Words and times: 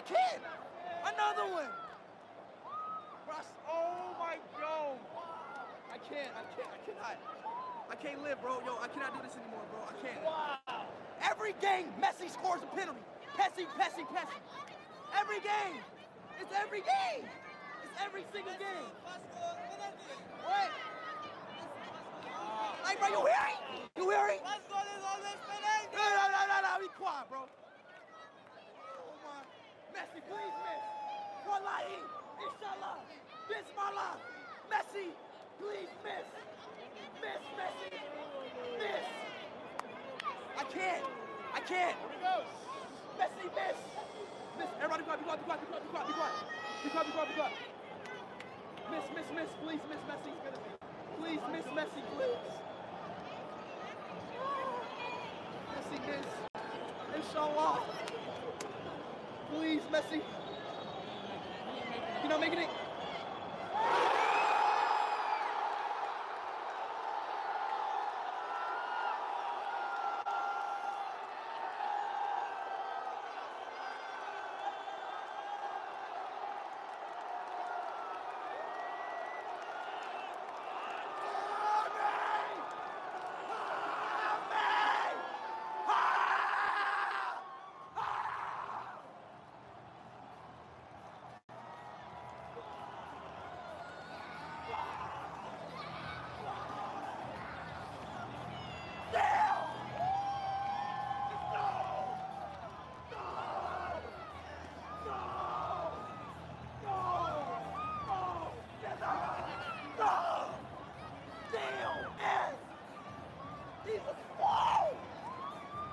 can't. 0.00 0.42
Another 1.02 1.46
one. 1.52 1.72
Russ, 3.28 3.46
oh 3.68 4.14
my 4.18 4.36
god. 4.60 4.98
I 5.92 5.98
can't, 5.98 6.32
I 6.36 6.44
can't, 6.54 6.70
I 6.70 6.78
cannot. 6.84 7.16
I 7.90 7.94
can't 7.96 8.22
live, 8.22 8.40
bro. 8.42 8.60
Yo, 8.64 8.76
I 8.80 8.88
cannot 8.88 9.14
do 9.16 9.20
this 9.24 9.36
anymore, 9.36 9.64
bro. 9.72 9.80
I 9.88 9.94
can't. 10.04 10.22
Wow. 10.24 10.86
Every 11.22 11.54
game, 11.60 11.88
Messi 12.00 12.30
scores 12.30 12.62
a 12.62 12.66
penalty. 12.76 13.00
Messi, 13.36 13.64
Messi, 13.80 14.04
Messi. 14.12 14.38
Every 15.18 15.40
game. 15.40 15.82
It's 16.40 16.52
every 16.54 16.80
game. 16.80 17.24
It's 17.84 17.96
every 18.04 18.24
single 18.32 18.52
game. 18.58 18.90
What? 20.44 20.70
Like, 22.84 22.98
bro, 23.00 23.08
you 23.08 23.26
hearing? 23.26 23.58
You 23.96 24.10
hearing? 24.10 24.40
No, 24.44 26.04
no, 26.04 26.24
no, 26.30 26.42
no, 26.46 26.56
no. 26.62 26.80
Be 26.80 26.88
quiet, 26.96 27.28
bro. 27.28 27.48
Messi, 29.98 30.22
please 30.30 30.54
miss. 30.62 30.82
Wallahi. 31.42 31.98
Inshallah. 32.38 33.02
Bismillah. 33.50 34.14
Messi, 34.70 35.10
please 35.58 35.90
miss. 36.06 36.26
Miss, 37.18 37.42
Messi. 37.58 37.90
Miss. 38.78 39.06
I 40.54 40.64
can't. 40.70 41.04
I 41.50 41.60
can't. 41.66 41.98
Messi, 43.18 43.46
miss. 43.58 43.78
Miss. 44.54 44.70
Everybody 44.78 45.02
be 45.02 45.06
quiet, 45.10 45.18
be 45.18 45.26
quiet, 45.26 45.40
be 45.42 45.66
quiet, 45.66 45.66
be 45.66 45.66
quiet, 45.66 45.82
be 45.82 45.90
quiet, 45.90 46.06
be 46.06 46.14
quiet. 46.14 46.36
Be 46.84 46.90
quiet, 46.94 47.06
be 47.10 47.34
quiet. 47.34 47.54
Miss, 48.94 49.06
miss, 49.18 49.28
miss. 49.34 49.50
Please 49.66 49.82
miss 49.90 50.02
penalty. 50.06 50.30
Please 51.18 51.42
miss 51.50 51.66
Messi, 51.74 52.02
please. 52.14 52.54
Messi, 55.74 55.98
miss. 56.06 56.26
Inshallah. 57.18 58.27
Please, 59.50 59.82
Messi. 59.92 60.20
You're 62.22 62.30
not 62.30 62.40
making 62.40 62.60
it. 62.60 62.87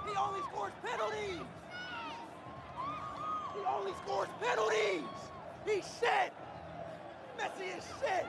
He 0.06 0.16
only 0.18 0.42
scores 0.52 0.74
penalties! 0.84 1.42
He 3.54 3.62
only 3.66 3.92
scores 4.04 4.30
penalties! 4.42 5.02
He's 5.66 6.00
shit! 6.00 6.32
Messi 7.38 7.78
is 7.78 7.84
shit! 8.00 8.26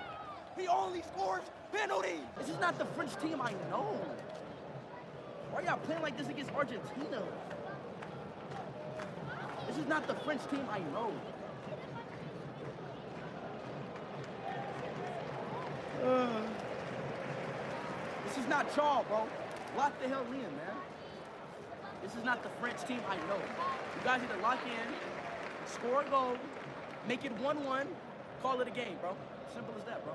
He 0.56 0.68
only 0.68 1.02
scores 1.02 1.42
penalties! 1.72 2.24
This 2.38 2.48
is 2.48 2.58
not 2.60 2.78
the 2.78 2.86
French 2.86 3.14
team 3.20 3.40
I 3.40 3.52
know. 3.70 4.00
Why 5.52 5.62
y'all 5.62 5.78
playing 5.78 6.02
like 6.02 6.16
this 6.18 6.28
against 6.28 6.52
Argentina? 6.54 7.22
This 9.66 9.78
is 9.78 9.86
not 9.86 10.06
the 10.06 10.14
French 10.14 10.42
team 10.50 10.66
I 10.70 10.80
know. 10.92 11.12
This 18.26 18.38
is 18.38 18.50
not 18.50 18.66
y'all, 18.76 19.04
bro. 19.04 19.26
Lock 19.76 20.00
the 20.00 20.08
hell 20.08 20.24
in, 20.32 20.40
man. 20.40 20.76
This 22.02 22.14
is 22.14 22.24
not 22.24 22.42
the 22.42 22.48
French 22.60 22.82
team 22.86 23.00
I 23.08 23.16
know. 23.28 23.36
You 23.36 24.04
guys 24.04 24.20
need 24.22 24.30
to 24.30 24.38
lock 24.38 24.58
in, 24.64 24.94
score 25.66 26.02
a 26.02 26.08
goal, 26.08 26.36
make 27.06 27.24
it 27.24 27.36
1-1, 27.42 27.86
call 28.42 28.60
it 28.60 28.68
a 28.68 28.70
game, 28.70 28.96
bro. 29.00 29.14
Simple 29.52 29.74
as 29.78 29.84
that, 29.84 30.02
bro. 30.04 30.14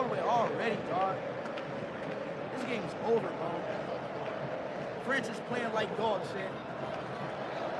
This 0.00 0.08
game 0.08 0.14
over 0.14 0.14
with 0.14 0.20
already, 0.20 0.76
dog? 0.88 1.16
This 2.54 2.64
game's 2.64 2.94
over, 3.06 3.28
bro. 3.28 3.60
France 5.04 5.28
is 5.28 5.40
playing 5.48 5.72
like 5.72 5.94
dog 5.96 6.22
shit. 6.32 6.50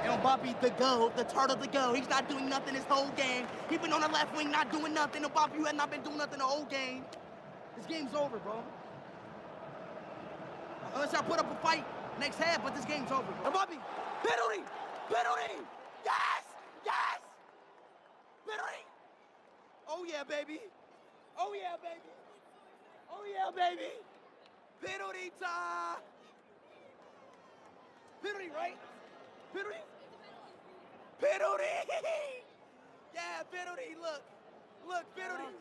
And 0.05 0.23
Mbappe, 0.23 0.61
the 0.61 0.71
go, 0.71 1.13
the 1.17 1.25
turtle, 1.25 1.57
the 1.57 1.67
go. 1.67 1.93
He's 1.93 2.09
not 2.09 2.29
doing 2.29 2.49
nothing 2.49 2.75
this 2.75 2.85
whole 2.85 3.11
game. 3.11 3.47
He 3.69 3.77
been 3.77 3.93
on 3.93 4.01
the 4.01 4.09
left 4.09 4.35
wing, 4.37 4.51
not 4.51 4.73
doing 4.73 4.95
nothing. 4.95 5.23
Mbappe, 5.23 5.57
you 5.57 5.65
have 5.65 5.75
not 5.75 5.91
been 5.91 6.03
doing 6.03 6.19
nothing 6.19 6.39
the 6.39 6.45
whole 6.45 6.65
game. 6.65 7.05
This 7.77 7.87
game's 7.87 8.15
over, 8.15 8.39
bro. 8.39 8.63
Unless 10.95 11.15
I 11.15 11.23
put 11.23 11.39
up 11.39 11.51
a 11.51 11.63
fight 11.63 11.85
next 12.19 12.39
half, 12.39 12.63
but 12.63 12.75
this 12.75 12.85
game's 12.85 13.11
over. 13.13 13.31
Mbappe, 13.45 13.77
penalty, 14.25 14.65
penalty, 15.09 15.61
yes, 16.05 16.43
yes, 16.85 17.21
penalty. 18.47 18.85
Oh 19.89 20.05
yeah, 20.09 20.25
baby. 20.25 20.61
Oh 21.39 21.55
yeah, 21.55 21.77
baby. 21.83 22.13
Oh 23.13 23.25
yeah, 23.27 23.51
baby. 23.55 23.93
Penalty 24.85 25.33
time. 25.41 25.99
Penalty, 28.23 28.51
right? 28.55 28.77
Penalty? 29.55 29.79
Penalty! 31.21 31.65
Yeah, 33.15 33.43
penalty, 33.53 33.97
look. 34.01 34.23
Look, 34.89 35.05
penalty. 35.17 35.55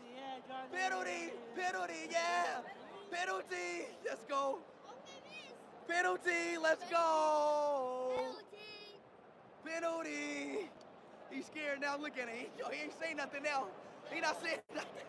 Penalty, 0.72 1.32
penalty, 1.56 2.08
yeah. 2.12 2.62
Penalty. 3.12 3.88
Let's 4.06 4.22
go. 4.30 4.60
Penalty, 5.88 6.58
let's 6.62 6.84
go. 6.92 8.36
Penalty. 9.66 10.70
He's 11.32 11.48
scared 11.48 11.82
now. 11.82 11.98
Look 11.98 12.18
at 12.18 12.30
him. 12.30 12.38
He, 12.38 12.48
yo, 12.60 12.70
he 12.70 12.84
ain't 12.84 13.00
saying 13.00 13.18
nothing 13.18 13.44
now. 13.44 13.66
He 14.14 14.22
not 14.22 14.42
saying 14.44 14.60
nothing. 14.76 15.09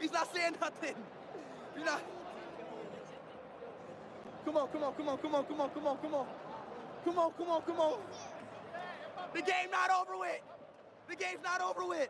He's 0.00 0.12
not 0.12 0.34
saying 0.34 0.56
nothing. 0.60 0.96
You 1.76 1.84
know. 1.84 1.98
Come 4.44 4.56
on, 4.56 4.68
come 4.68 4.82
on, 4.82 4.94
come 4.94 5.08
on, 5.08 5.18
come 5.18 5.34
on, 5.34 5.44
come 5.44 5.60
on, 5.60 5.70
come 5.70 5.86
on, 5.86 5.98
come 5.98 6.14
on. 6.14 6.26
Come 7.04 7.18
on, 7.18 7.32
come 7.32 7.50
on, 7.50 7.62
come 7.62 7.80
on. 7.80 7.98
The 9.34 9.42
game 9.42 9.70
not 9.70 9.90
over 9.90 10.18
with. 10.18 10.40
The 11.08 11.16
game's 11.16 11.42
not 11.42 11.60
over 11.60 11.84
with. 11.86 12.08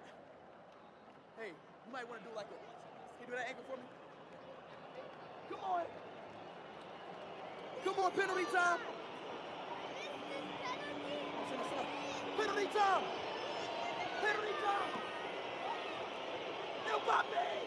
Hey, 1.39 1.49
you 1.49 1.93
might 1.93 2.09
want 2.09 2.23
to 2.23 2.29
do 2.29 2.37
like 2.37 2.47
a. 2.47 2.57
Can 3.19 3.27
you 3.27 3.27
do 3.27 3.33
that 3.37 3.49
ankle 3.49 3.65
for 3.69 3.77
me? 3.77 3.83
Come 5.51 5.61
on. 5.65 5.83
Come 7.85 8.05
on, 8.05 8.11
penalty 8.13 8.45
time. 8.55 8.79
Penalty 12.39 12.69
time. 12.73 13.03
Penalty 14.23 14.55
time. 14.63 14.91
Mbappe. 16.87 17.60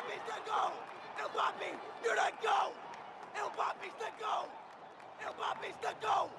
Mbappe's 0.00 0.24
the 0.26 0.50
goal! 0.50 0.72
Mbappe, 1.18 1.68
you're 2.02 2.16
the 2.16 2.32
goal! 2.42 2.72
Mbappe's 3.36 3.94
the 3.98 4.10
goal! 4.18 4.48
Mbappe's 5.20 5.76
the 5.82 5.94
goal! 6.00 6.30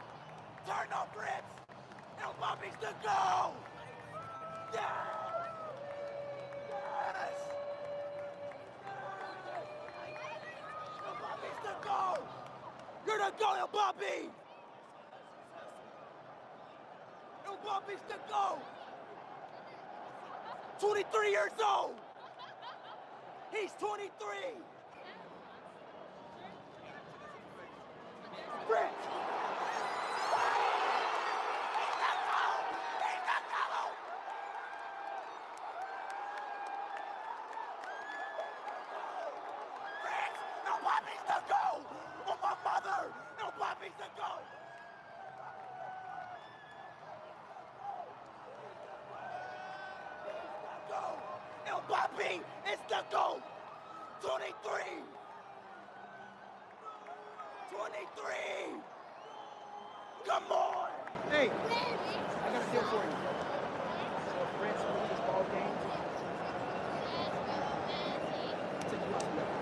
Turn 0.66 0.92
off 0.94 1.14
Fritz! 1.14 1.46
Mbappe's 2.18 2.78
the 2.82 2.94
goal! 3.04 3.54
The 11.64 11.76
goal! 11.88 12.18
You're 13.06 13.20
the 13.20 13.32
goal, 13.38 13.56
Mbappe! 13.68 14.30
Mbappe's 17.46 18.02
the 18.10 18.18
goal! 18.28 18.60
23 20.80 21.30
years 21.30 21.52
old! 21.64 22.01
He's 23.54 23.72
23! 23.80 24.08
Fritz! 28.68 28.86
Mbappe's 40.64 41.24
the 41.28 41.40
goal! 41.50 41.80
Oh 42.28 42.38
my 42.42 42.56
mother! 42.64 43.02
Mbappe's 43.38 43.98
the 43.98 44.10
goal! 44.18 44.42
Go! 50.90 51.04
Mbappe 51.68 52.32
is 52.72 52.82
the 52.90 53.02
goal! 53.12 53.40
23! 54.22 54.82
23! 57.72 58.36
Come 60.28 60.52
on! 60.52 60.90
Hey, 61.32 61.48
I 61.50 61.52
got 62.52 62.62
a 62.62 62.72
deal 62.72 62.84
for 62.84 62.96
you. 62.98 63.12
So 64.28 64.42
France 64.60 64.84
wins 64.86 65.10
this 65.10 65.20
ball 65.22 65.44
game. 65.52 65.76
Take 68.90 69.04
you 69.08 69.14
out 69.16 69.22
to 69.22 69.26
dinner. 69.28 69.62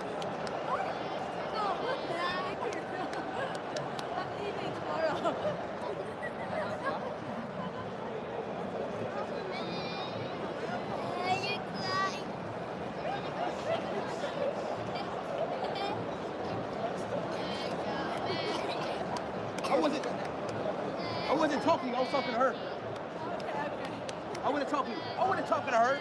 I 19.62 19.69
wasn't. 19.80 20.06
I 20.06 21.34
wasn't 21.34 21.62
talking. 21.62 21.94
I 21.94 22.00
was 22.00 22.08
talking 22.10 22.32
to 22.32 22.38
her. 22.38 22.54
I 24.44 24.50
wasn't 24.50 24.70
talking. 24.70 24.94
I 25.18 25.28
wasn't 25.28 25.46
talking 25.46 25.72
to 25.72 25.78
her. 25.78 25.98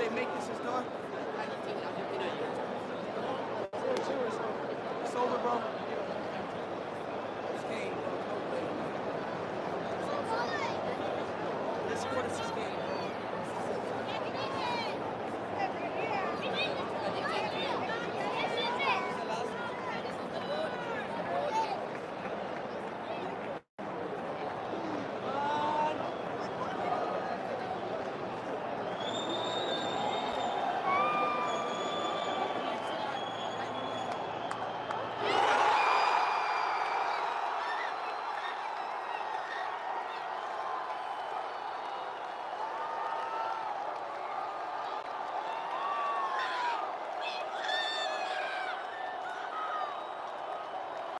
They 0.00 0.08
make 0.14 0.34
this, 0.34 0.48
it's 0.48 0.99